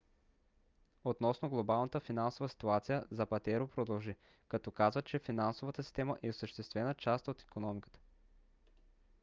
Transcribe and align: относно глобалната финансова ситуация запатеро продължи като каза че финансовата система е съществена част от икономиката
относно 1.03 1.49
глобалната 1.49 1.99
финансова 1.99 2.49
ситуация 2.49 3.05
запатеро 3.11 3.67
продължи 3.67 4.15
като 4.47 4.71
каза 4.71 5.01
че 5.01 5.19
финансовата 5.19 5.83
система 5.83 6.17
е 6.23 6.33
съществена 6.33 6.93
част 6.93 7.27
от 7.27 7.41
икономиката 7.41 7.99